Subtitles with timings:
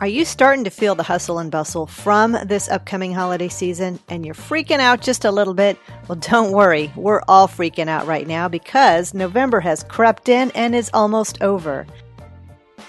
[0.00, 4.26] Are you starting to feel the hustle and bustle from this upcoming holiday season and
[4.26, 5.78] you're freaking out just a little bit?
[6.08, 6.92] Well, don't worry.
[6.96, 11.86] We're all freaking out right now because November has crept in and is almost over.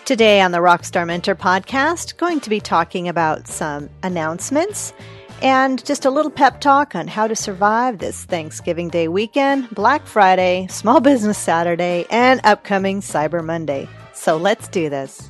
[0.04, 4.92] Today on the Rockstar Mentor podcast, going to be talking about some announcements
[5.44, 10.08] and just a little pep talk on how to survive this Thanksgiving Day weekend, Black
[10.08, 13.88] Friday, Small Business Saturday, and upcoming Cyber Monday.
[14.14, 15.30] So let's do this.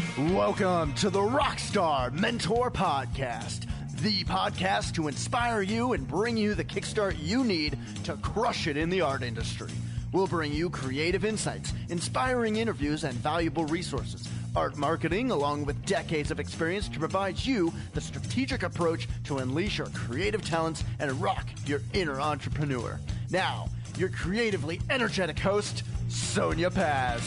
[0.00, 3.66] Welcome to the Rockstar Mentor Podcast,
[4.00, 8.78] the podcast to inspire you and bring you the kickstart you need to crush it
[8.78, 9.70] in the art industry.
[10.12, 14.26] We'll bring you creative insights, inspiring interviews, and valuable resources.
[14.56, 19.76] Art marketing, along with decades of experience to provide you the strategic approach to unleash
[19.76, 22.98] your creative talents and rock your inner entrepreneur.
[23.30, 27.20] Now, your creatively energetic host, Sonia Paz.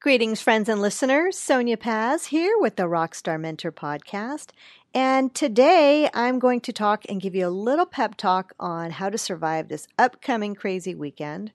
[0.00, 1.36] Greetings, friends and listeners.
[1.36, 4.50] Sonia Paz here with the Rockstar Mentor podcast.
[4.94, 9.10] And today I'm going to talk and give you a little pep talk on how
[9.10, 11.50] to survive this upcoming crazy weekend.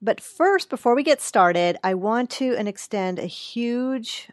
[0.00, 4.30] But first, before we get started, I want to extend a huge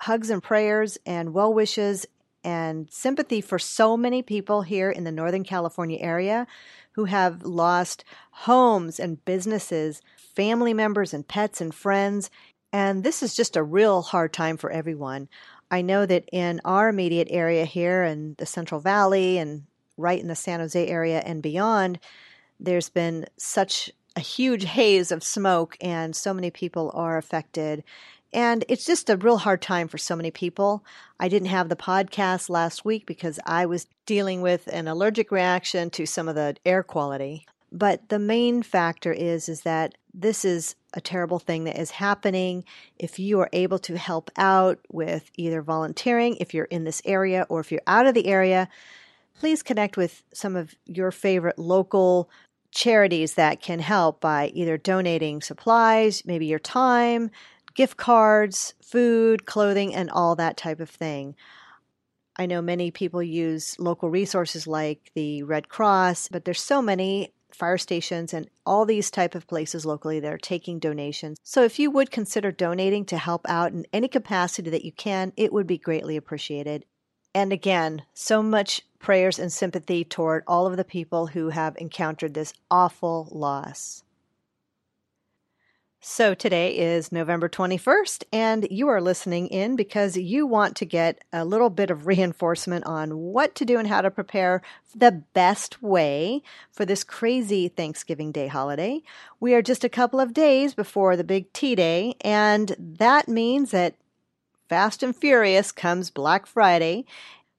[0.00, 2.04] hugs and prayers and well wishes
[2.44, 6.46] and sympathy for so many people here in the Northern California area
[6.92, 12.30] who have lost homes and businesses, family members and pets and friends,
[12.74, 15.28] and this is just a real hard time for everyone.
[15.70, 19.62] I know that in our immediate area here in the Central Valley and
[19.96, 22.00] right in the San Jose area and beyond,
[22.58, 27.84] there's been such a huge haze of smoke, and so many people are affected.
[28.32, 30.84] And it's just a real hard time for so many people.
[31.20, 35.90] I didn't have the podcast last week because I was dealing with an allergic reaction
[35.90, 37.46] to some of the air quality.
[37.70, 42.64] But the main factor is is that this is a terrible thing that is happening.
[42.98, 47.46] If you are able to help out with either volunteering, if you're in this area,
[47.48, 48.68] or if you're out of the area,
[49.38, 52.30] please connect with some of your favorite local
[52.70, 57.30] charities that can help by either donating supplies, maybe your time,
[57.74, 61.34] gift cards, food, clothing, and all that type of thing.
[62.36, 67.32] I know many people use local resources like the Red Cross, but there's so many
[67.54, 71.38] fire stations and all these type of places locally that are taking donations.
[71.42, 75.32] So if you would consider donating to help out in any capacity that you can,
[75.36, 76.84] it would be greatly appreciated.
[77.34, 82.34] And again, so much prayers and sympathy toward all of the people who have encountered
[82.34, 84.02] this awful loss.
[86.06, 91.24] So today is November 21st, and you are listening in because you want to get
[91.32, 94.60] a little bit of reinforcement on what to do and how to prepare
[94.94, 99.00] the best way for this crazy Thanksgiving Day holiday.
[99.40, 103.70] We are just a couple of days before the big T Day, and that means
[103.70, 103.94] that
[104.68, 107.06] fast and furious comes Black Friday,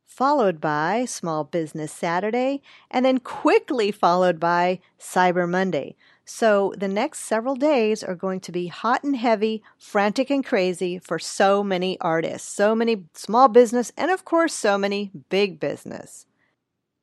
[0.05, 2.61] followed by Small Business Saturday,
[2.91, 5.95] and then quickly followed by Cyber Monday.
[6.25, 10.97] So the next several days are going to be hot and heavy, frantic and crazy
[10.97, 16.25] for so many artists, so many small business, and of course, so many big business.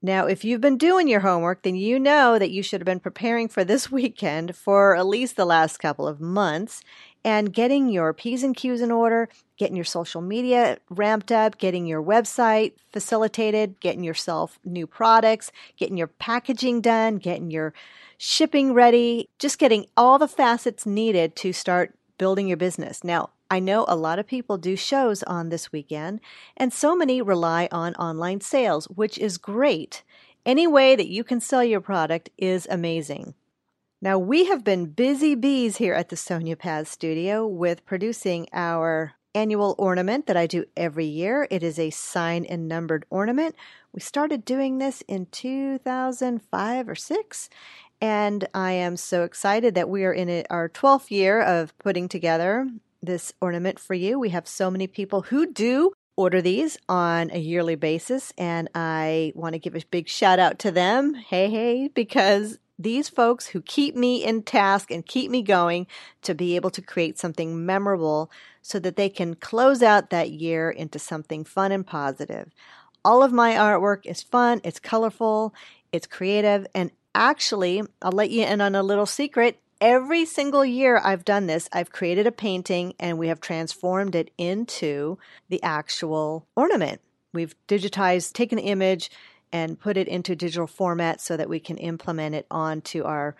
[0.05, 2.99] Now, if you've been doing your homework, then you know that you should have been
[2.99, 6.83] preparing for this weekend for at least the last couple of months
[7.25, 11.87] and getting your P's and Q's in order, getting your social media ramped up, getting
[11.87, 17.73] your website facilitated, getting yourself new products, getting your packaging done, getting your
[18.19, 23.03] shipping ready, just getting all the facets needed to start building your business.
[23.03, 26.21] Now, I know a lot of people do shows on this weekend,
[26.57, 30.03] and so many rely on online sales, which is great.
[30.47, 33.35] Any way that you can sell your product is amazing.
[34.05, 39.13] Now, we have been busy bees here at the Sonia Paz studio with producing our
[39.33, 41.47] annual ornament that I do every year.
[41.53, 43.55] It is a sign and numbered ornament.
[43.93, 47.49] We started doing this in 2005 or 6,
[48.01, 52.09] and I am so excited that we are in it, our 12th year of putting
[52.09, 52.69] together
[53.01, 54.19] this ornament for you.
[54.19, 59.33] We have so many people who do order these on a yearly basis, and I
[59.37, 61.15] want to give a big shout out to them.
[61.15, 65.87] Hey, hey, because these folks who keep me in task and keep me going
[66.23, 68.31] to be able to create something memorable
[68.61, 72.51] so that they can close out that year into something fun and positive.
[73.05, 75.55] All of my artwork is fun, it's colorful,
[75.91, 79.59] it's creative, and actually, I'll let you in on a little secret.
[79.83, 84.31] every single year I've done this, I've created a painting and we have transformed it
[84.39, 85.19] into
[85.49, 87.01] the actual ornament.
[87.35, 89.11] We've digitized, taken the image
[89.53, 93.37] and put it into digital format so that we can implement it onto our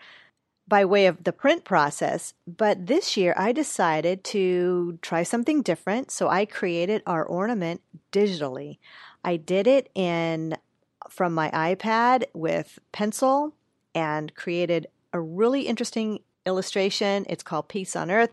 [0.67, 2.33] by way of the print process.
[2.47, 6.11] But this year I decided to try something different.
[6.11, 7.81] So I created our ornament
[8.11, 8.77] digitally.
[9.23, 10.55] I did it in
[11.09, 13.53] from my iPad with pencil
[13.93, 17.25] and created a really interesting illustration.
[17.29, 18.31] It's called Peace on Earth.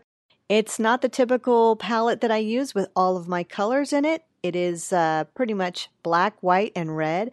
[0.49, 4.23] It's not the typical palette that I use with all of my colors in it.
[4.43, 7.31] It is uh, pretty much black, white, and red,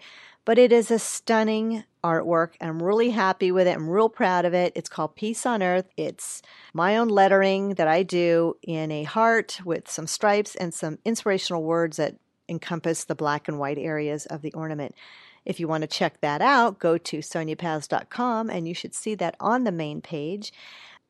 [0.48, 2.52] but it is a stunning artwork.
[2.58, 3.76] I'm really happy with it.
[3.76, 4.72] I'm real proud of it.
[4.74, 5.84] It's called Peace on Earth.
[5.94, 6.40] It's
[6.72, 11.64] my own lettering that I do in a heart with some stripes and some inspirational
[11.64, 12.16] words that
[12.48, 14.94] encompass the black and white areas of the ornament.
[15.44, 19.36] If you want to check that out, go to soniapaz.com and you should see that
[19.38, 20.50] on the main page.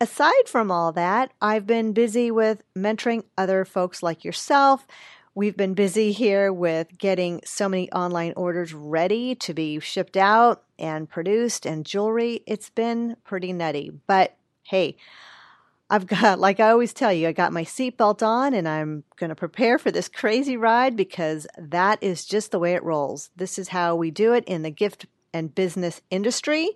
[0.01, 4.85] Aside from all that, I've been busy with mentoring other folks like yourself.
[5.35, 10.65] We've been busy here with getting so many online orders ready to be shipped out
[10.79, 12.43] and produced and jewelry.
[12.47, 13.93] It's been pretty nutty.
[14.07, 14.97] But hey,
[15.91, 19.31] I've got, like I always tell you, I got my seatbelt on and I'm going
[19.31, 23.31] to prepare for this crazy ride because that is just the way it rolls.
[23.37, 26.71] This is how we do it in the gift and business industry.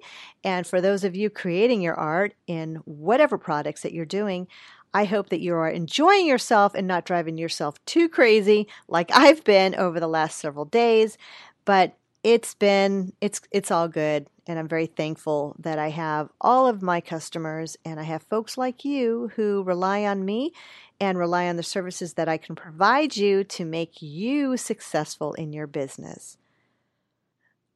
[0.45, 4.47] And for those of you creating your art in whatever products that you're doing,
[4.95, 9.45] I hope that you are enjoying yourself and not driving yourself too crazy like I've
[9.45, 11.17] been over the last several days.
[11.65, 16.67] But it's been it's it's all good and I'm very thankful that I have all
[16.67, 20.53] of my customers and I have folks like you who rely on me
[21.01, 25.53] and rely on the services that I can provide you to make you successful in
[25.53, 26.37] your business.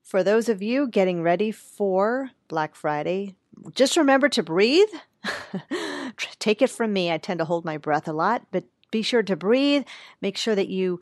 [0.03, 3.35] For those of you getting ready for Black Friday,
[3.75, 4.89] just remember to breathe.
[6.47, 7.11] Take it from me.
[7.11, 8.63] I tend to hold my breath a lot, but
[8.93, 9.83] be sure to breathe.
[10.23, 11.01] Make sure that you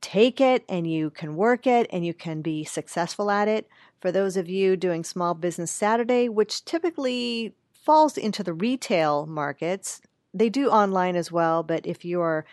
[0.00, 3.68] take it and you can work it and you can be successful at it.
[4.00, 10.00] For those of you doing Small Business Saturday, which typically falls into the retail markets,
[10.34, 12.44] they do online as well, but if you're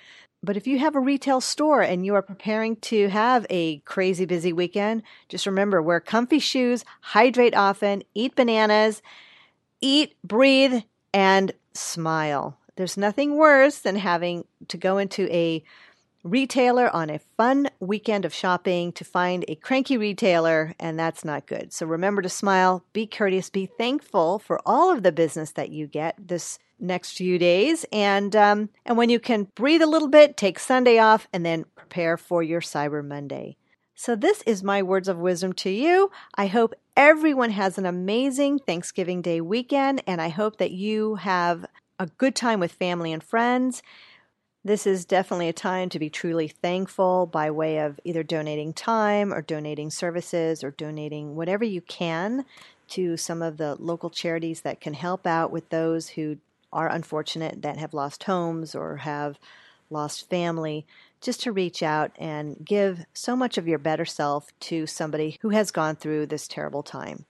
[0.44, 4.26] but if you have a retail store and you are preparing to have a crazy
[4.26, 9.02] busy weekend, just remember wear comfy shoes, hydrate often, eat bananas,
[9.82, 12.58] eat, breathe, and smile.
[12.76, 15.64] There's nothing worse than having to go into a
[16.24, 21.46] retailer on a fun weekend of shopping to find a cranky retailer, and that's not
[21.46, 21.74] good.
[21.74, 25.88] So remember to smile, be courteous, be thankful for all of the business that you
[25.88, 30.38] get this next few days, and um, and when you can breathe a little bit,
[30.38, 33.58] take Sunday off, and then prepare for your Cyber Monday.
[34.02, 36.10] So this is my words of wisdom to you.
[36.34, 41.66] I hope everyone has an amazing Thanksgiving Day weekend, and I hope that you have
[42.00, 43.84] a good time with family and friends.
[44.64, 49.34] This is definitely a time to be truly thankful by way of either donating time
[49.34, 52.46] or donating services or donating whatever you can
[52.92, 56.38] to some of the local charities that can help out with those who
[56.72, 59.38] are unfortunate that have lost homes or have
[59.90, 60.86] lost family.
[61.22, 65.50] Just to reach out and give so much of your better self to somebody who
[65.50, 67.26] has gone through this terrible time.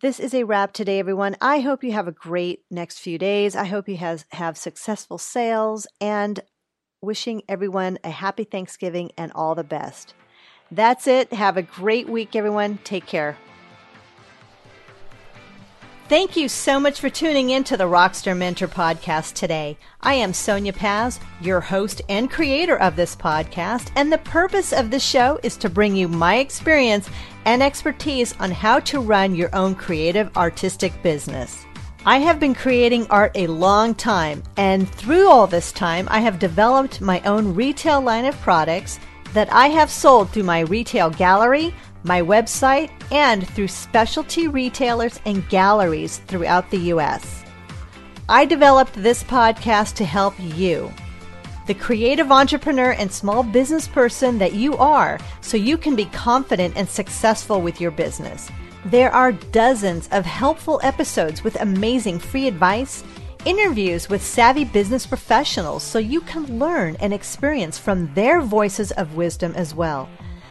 [0.00, 1.36] This is a wrap today, everyone.
[1.40, 3.54] I hope you have a great next few days.
[3.54, 6.40] I hope you has, have successful sales and
[7.02, 10.14] wishing everyone a happy Thanksgiving and all the best.
[10.70, 11.32] That's it.
[11.32, 12.78] Have a great week, everyone.
[12.82, 13.36] Take care.
[16.10, 19.78] Thank you so much for tuning in to the Rockstar Mentor podcast today.
[20.00, 24.90] I am Sonia Paz, your host and creator of this podcast, and the purpose of
[24.90, 27.08] this show is to bring you my experience
[27.44, 31.64] and expertise on how to run your own creative artistic business.
[32.04, 36.40] I have been creating art a long time, and through all this time, I have
[36.40, 38.98] developed my own retail line of products
[39.32, 41.72] that I have sold through my retail gallery,
[42.02, 47.44] my website, and through specialty retailers and galleries throughout the U.S.
[48.28, 50.92] I developed this podcast to help you,
[51.66, 56.76] the creative entrepreneur and small business person that you are, so you can be confident
[56.76, 58.50] and successful with your business.
[58.86, 63.04] There are dozens of helpful episodes with amazing free advice,
[63.44, 69.16] interviews with savvy business professionals so you can learn and experience from their voices of
[69.16, 70.08] wisdom as well.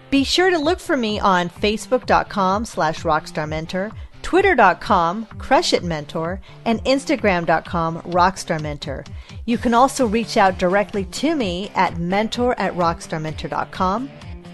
[0.09, 9.07] Be sure to look for me on facebook.com slash rockstarmentor, twitter.com crushitmentor, and instagram.com rockstarmentor.
[9.45, 14.09] You can also reach out directly to me at mentor at rockstarmentor.com.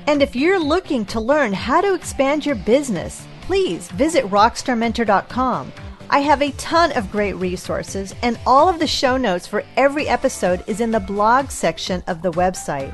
[0.07, 5.71] And if you're looking to learn how to expand your business, please visit rockstarmentor.com.
[6.09, 10.07] I have a ton of great resources, and all of the show notes for every
[10.07, 12.93] episode is in the blog section of the website.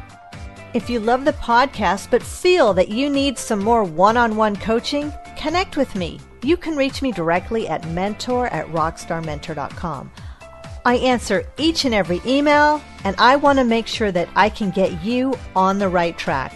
[0.73, 4.55] If you love the podcast but feel that you need some more one on one
[4.55, 6.17] coaching, connect with me.
[6.43, 10.11] You can reach me directly at mentor at rockstarmentor.com.
[10.85, 14.71] I answer each and every email, and I want to make sure that I can
[14.71, 16.53] get you on the right track.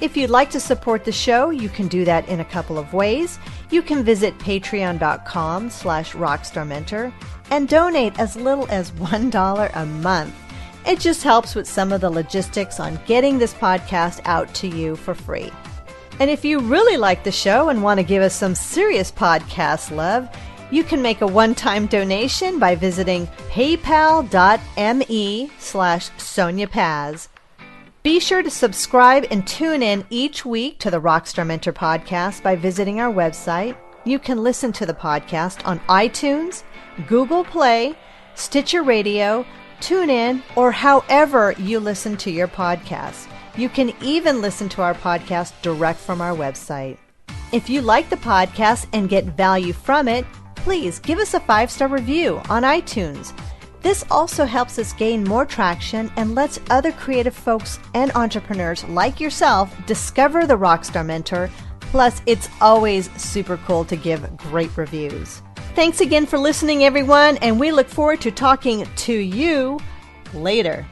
[0.00, 2.92] If you'd like to support the show, you can do that in a couple of
[2.92, 3.38] ways.
[3.70, 7.12] You can visit patreon.com slash rockstarmentor
[7.50, 10.34] and donate as little as $1 a month.
[10.86, 14.96] It just helps with some of the logistics on getting this podcast out to you
[14.96, 15.52] for free.
[16.18, 19.94] And if you really like the show and want to give us some serious podcast
[19.94, 20.28] love,
[20.70, 27.28] you can make a one-time donation by visiting paypal.me slash Sonia Paz.
[28.02, 32.56] Be sure to subscribe and tune in each week to the Rockstar Mentor podcast by
[32.56, 33.76] visiting our website.
[34.04, 36.64] You can listen to the podcast on iTunes,
[37.06, 37.96] Google Play,
[38.34, 39.46] Stitcher Radio,
[39.82, 43.28] TuneIn, or however you listen to your podcast.
[43.56, 46.96] You can even listen to our podcast direct from our website.
[47.52, 50.24] If you like the podcast and get value from it,
[50.54, 53.36] please give us a five star review on iTunes.
[53.82, 59.20] This also helps us gain more traction and lets other creative folks and entrepreneurs like
[59.20, 61.50] yourself discover the Rockstar Mentor.
[61.80, 65.42] Plus, it's always super cool to give great reviews.
[65.74, 69.80] Thanks again for listening, everyone, and we look forward to talking to you
[70.34, 70.86] later.